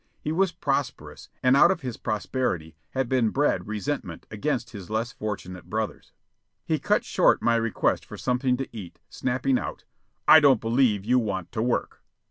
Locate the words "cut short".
6.79-7.39